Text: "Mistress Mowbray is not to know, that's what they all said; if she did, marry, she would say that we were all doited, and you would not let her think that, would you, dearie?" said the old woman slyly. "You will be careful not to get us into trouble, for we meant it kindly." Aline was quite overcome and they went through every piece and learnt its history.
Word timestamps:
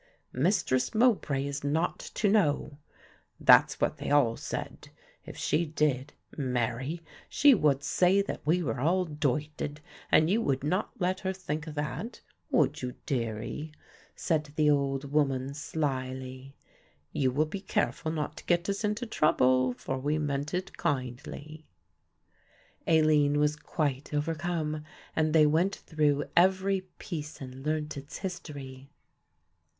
"Mistress 0.33 0.95
Mowbray 0.95 1.45
is 1.45 1.63
not 1.63 1.99
to 1.99 2.27
know, 2.27 2.79
that's 3.39 3.79
what 3.79 3.97
they 3.97 4.09
all 4.09 4.35
said; 4.35 4.89
if 5.27 5.37
she 5.37 5.63
did, 5.63 6.13
marry, 6.35 7.01
she 7.29 7.53
would 7.53 7.83
say 7.83 8.19
that 8.23 8.41
we 8.43 8.63
were 8.63 8.79
all 8.79 9.05
doited, 9.05 9.79
and 10.11 10.27
you 10.27 10.41
would 10.41 10.63
not 10.63 10.89
let 10.97 11.19
her 11.19 11.31
think 11.33 11.65
that, 11.65 12.19
would 12.49 12.81
you, 12.81 12.95
dearie?" 13.05 13.71
said 14.15 14.51
the 14.55 14.71
old 14.71 15.11
woman 15.11 15.53
slyly. 15.53 16.55
"You 17.13 17.29
will 17.29 17.45
be 17.45 17.61
careful 17.61 18.11
not 18.11 18.37
to 18.37 18.45
get 18.45 18.67
us 18.69 18.83
into 18.83 19.05
trouble, 19.05 19.71
for 19.71 19.99
we 19.99 20.17
meant 20.17 20.51
it 20.55 20.77
kindly." 20.77 21.67
Aline 22.87 23.37
was 23.37 23.55
quite 23.55 24.11
overcome 24.15 24.83
and 25.15 25.31
they 25.31 25.45
went 25.45 25.75
through 25.75 26.23
every 26.35 26.87
piece 26.97 27.39
and 27.39 27.63
learnt 27.63 27.97
its 27.97 28.17
history. 28.17 28.89